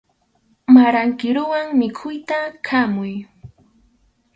[0.73, 3.13] Maran kiruwan mikhuyta khamuy.